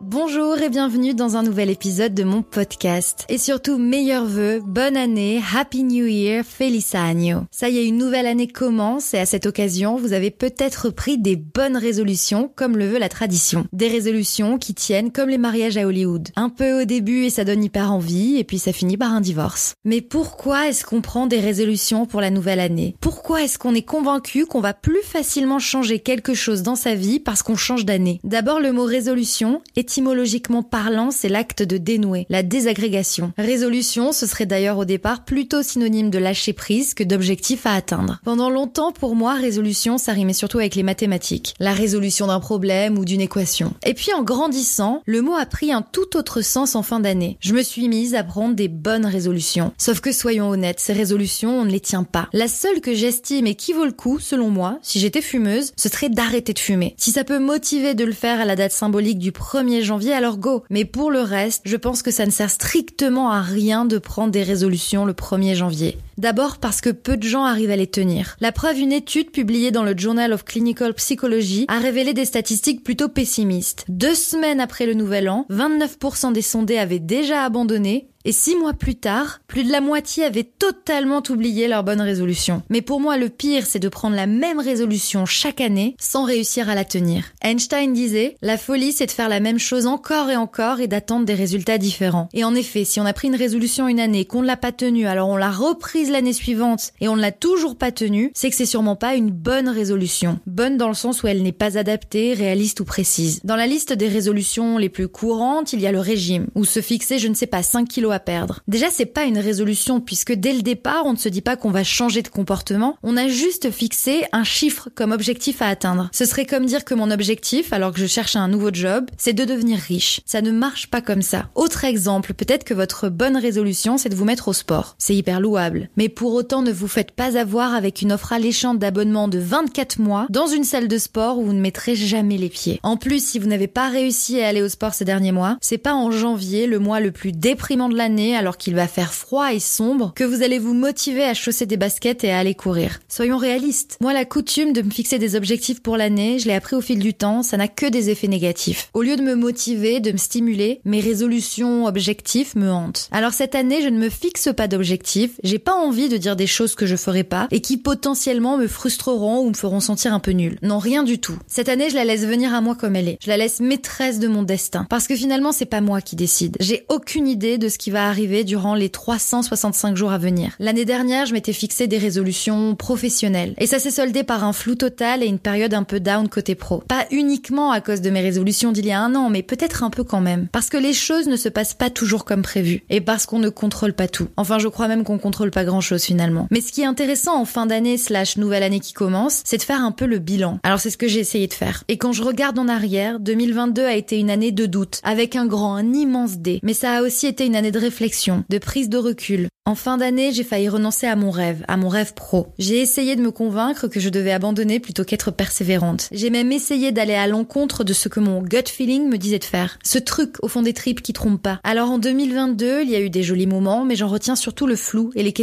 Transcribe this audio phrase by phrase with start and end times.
[0.00, 3.26] Bonjour et bienvenue dans un nouvel épisode de mon podcast.
[3.28, 7.40] Et surtout, meilleurs vœux, bonne année, Happy New Year, Feliz Año.
[7.50, 11.18] Ça y est, une nouvelle année commence et à cette occasion, vous avez peut-être pris
[11.18, 13.66] des bonnes résolutions comme le veut la tradition.
[13.72, 16.28] Des résolutions qui tiennent comme les mariages à Hollywood.
[16.36, 19.20] Un peu au début et ça donne hyper envie et puis ça finit par un
[19.20, 19.74] divorce.
[19.84, 22.94] Mais pourquoi est-ce qu'on prend des résolutions pour la nouvelle année?
[23.00, 27.18] Pourquoi est-ce qu'on est convaincu qu'on va plus facilement changer quelque chose dans sa vie
[27.18, 28.20] parce qu'on change d'année?
[28.22, 33.32] D'abord, le mot résolution est étymologiquement parlant, c'est l'acte de dénouer, la désagrégation.
[33.38, 38.20] Résolution, ce serait d'ailleurs au départ plutôt synonyme de lâcher prise que d'objectif à atteindre.
[38.22, 41.54] Pendant longtemps, pour moi, résolution, ça surtout avec les mathématiques.
[41.58, 43.72] La résolution d'un problème ou d'une équation.
[43.86, 47.38] Et puis en grandissant, le mot a pris un tout autre sens en fin d'année.
[47.40, 49.72] Je me suis mise à prendre des bonnes résolutions.
[49.78, 52.28] Sauf que soyons honnêtes, ces résolutions, on ne les tient pas.
[52.34, 55.88] La seule que j'estime et qui vaut le coup, selon moi, si j'étais fumeuse, ce
[55.88, 56.94] serait d'arrêter de fumer.
[56.98, 60.38] Si ça peut motiver de le faire à la date symbolique du 1er janvier, alors
[60.38, 60.64] go.
[60.70, 64.32] Mais pour le reste, je pense que ça ne sert strictement à rien de prendre
[64.32, 65.98] des résolutions le 1er janvier.
[66.18, 68.36] D'abord parce que peu de gens arrivent à les tenir.
[68.40, 72.82] La preuve, une étude publiée dans le Journal of Clinical Psychology a révélé des statistiques
[72.82, 73.84] plutôt pessimistes.
[73.88, 78.74] Deux semaines après le nouvel an, 29% des sondés avaient déjà abandonné et six mois
[78.74, 82.62] plus tard, plus de la moitié avaient totalement oublié leur bonne résolution.
[82.68, 86.68] Mais pour moi, le pire, c'est de prendre la même résolution chaque année sans réussir
[86.68, 87.24] à la tenir.
[87.42, 91.24] Einstein disait, la folie, c'est de faire la même chose encore et encore et d'attendre
[91.24, 92.28] des résultats différents.
[92.34, 94.72] Et en effet, si on a pris une résolution une année, qu'on ne l'a pas
[94.72, 98.50] tenue, alors on l'a reprise l'année suivante et on ne l'a toujours pas tenue, c'est
[98.50, 100.38] que c'est sûrement pas une bonne résolution.
[100.46, 103.40] Bonne dans le sens où elle n'est pas adaptée, réaliste ou précise.
[103.44, 106.80] Dans la liste des résolutions les plus courantes, il y a le régime, ou se
[106.80, 108.60] fixer, je ne sais pas, 5 kilos à perdre.
[108.68, 111.70] Déjà, c'est pas une résolution puisque dès le départ, on ne se dit pas qu'on
[111.70, 116.10] va changer de comportement, on a juste fixé un chiffre comme objectif à atteindre.
[116.12, 119.32] Ce serait comme dire que mon objectif, alors que je cherche un nouveau job, c'est
[119.32, 120.20] de devenir riche.
[120.26, 121.48] Ça ne marche pas comme ça.
[121.54, 124.96] Autre exemple, peut-être que votre bonne résolution, c'est de vous mettre au sport.
[124.98, 125.88] C'est hyper louable.
[125.98, 129.98] Mais pour autant, ne vous faites pas avoir avec une offre alléchante d'abonnement de 24
[129.98, 132.78] mois dans une salle de sport où vous ne mettrez jamais les pieds.
[132.84, 135.76] En plus, si vous n'avez pas réussi à aller au sport ces derniers mois, c'est
[135.76, 139.52] pas en janvier, le mois le plus déprimant de l'année, alors qu'il va faire froid
[139.52, 143.00] et sombre, que vous allez vous motiver à chausser des baskets et à aller courir.
[143.08, 143.96] Soyons réalistes.
[144.00, 147.00] Moi, la coutume de me fixer des objectifs pour l'année, je l'ai appris au fil
[147.00, 148.88] du temps, ça n'a que des effets négatifs.
[148.94, 153.08] Au lieu de me motiver, de me stimuler, mes résolutions, objectifs me hantent.
[153.10, 156.46] Alors cette année, je ne me fixe pas d'objectifs, j'ai pas envie de dire des
[156.46, 160.20] choses que je ferai pas et qui potentiellement me frustreront ou me feront sentir un
[160.20, 160.58] peu nul.
[160.62, 161.36] Non, rien du tout.
[161.46, 163.18] Cette année, je la laisse venir à moi comme elle est.
[163.22, 164.86] Je la laisse maîtresse de mon destin.
[164.90, 166.56] Parce que finalement, c'est pas moi qui décide.
[166.60, 170.52] J'ai aucune idée de ce qui va arriver durant les 365 jours à venir.
[170.58, 173.54] L'année dernière, je m'étais fixé des résolutions professionnelles.
[173.58, 176.54] Et ça s'est soldé par un flou total et une période un peu down côté
[176.54, 176.82] pro.
[176.86, 179.90] Pas uniquement à cause de mes résolutions d'il y a un an, mais peut-être un
[179.90, 180.48] peu quand même.
[180.52, 182.82] Parce que les choses ne se passent pas toujours comme prévu.
[182.90, 184.28] Et parce qu'on ne contrôle pas tout.
[184.36, 186.48] Enfin, je crois même qu'on contrôle pas grand chose finalement.
[186.50, 189.62] Mais ce qui est intéressant en fin d'année slash nouvelle année qui commence, c'est de
[189.62, 190.58] faire un peu le bilan.
[190.62, 191.84] Alors c'est ce que j'ai essayé de faire.
[191.88, 195.46] Et quand je regarde en arrière, 2022 a été une année de doute, avec un
[195.46, 196.60] grand, un immense D.
[196.62, 199.48] Mais ça a aussi été une année de réflexion, de prise de recul.
[199.68, 202.46] En fin d'année, j'ai failli renoncer à mon rêve, à mon rêve pro.
[202.58, 206.08] J'ai essayé de me convaincre que je devais abandonner plutôt qu'être persévérante.
[206.10, 209.44] J'ai même essayé d'aller à l'encontre de ce que mon gut feeling me disait de
[209.44, 209.78] faire.
[209.84, 211.60] Ce truc au fond des tripes qui trompe pas.
[211.64, 214.74] Alors en 2022, il y a eu des jolis moments, mais j'en retiens surtout le
[214.74, 215.34] flou et les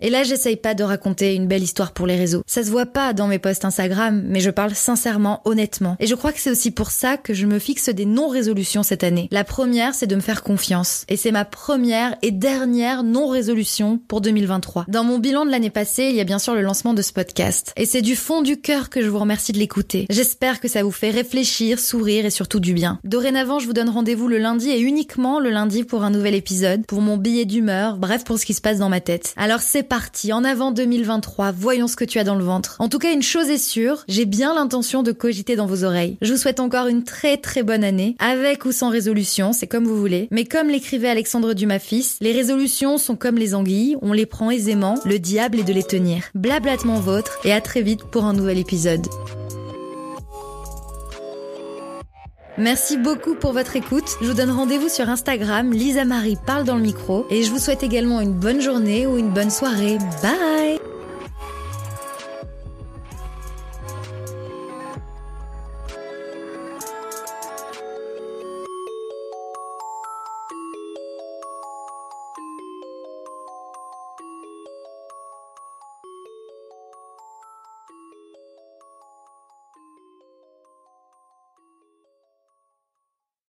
[0.00, 2.42] Et là, j'essaye pas de raconter une belle histoire pour les réseaux.
[2.46, 5.96] Ça se voit pas dans mes posts Instagram, mais je parle sincèrement, honnêtement.
[6.00, 9.04] Et je crois que c'est aussi pour ça que je me fixe des non-résolutions cette
[9.04, 9.28] année.
[9.30, 11.04] La première, c'est de me faire confiance.
[11.08, 14.86] Et c'est ma première et dernière non-résolution pour 2023.
[14.88, 17.12] Dans mon bilan de l'année passée, il y a bien sûr le lancement de ce
[17.12, 17.72] podcast.
[17.76, 20.06] Et c'est du fond du cœur que je vous remercie de l'écouter.
[20.10, 22.98] J'espère que ça vous fait réfléchir, sourire et surtout du bien.
[23.04, 26.86] Dorénavant, je vous donne rendez-vous le lundi et uniquement le lundi pour un nouvel épisode,
[26.86, 29.34] pour mon billet d'humeur, bref pour ce qui se passe dans ma tête.
[29.54, 32.74] Alors c'est parti, en avant 2023, voyons ce que tu as dans le ventre.
[32.80, 36.18] En tout cas, une chose est sûre, j'ai bien l'intention de cogiter dans vos oreilles.
[36.22, 39.84] Je vous souhaite encore une très très bonne année, avec ou sans résolution, c'est comme
[39.84, 40.26] vous voulez.
[40.32, 44.50] Mais comme l'écrivait Alexandre Dumas fils, les résolutions sont comme les anguilles, on les prend
[44.50, 46.24] aisément, le diable est de les tenir.
[46.34, 49.06] Blablatement vôtre, et à très vite pour un nouvel épisode.
[52.58, 54.04] Merci beaucoup pour votre écoute.
[54.20, 57.58] Je vous donne rendez-vous sur Instagram, Lisa Marie parle dans le micro, et je vous
[57.58, 59.98] souhaite également une bonne journée ou une bonne soirée.
[60.22, 60.83] Bye